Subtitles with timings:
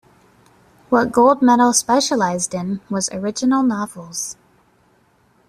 [0.89, 4.35] What Gold Medal specialized in was original novels.